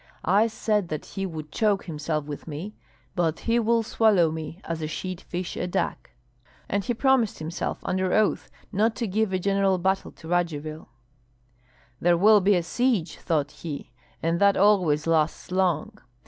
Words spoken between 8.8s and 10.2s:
to give a general battle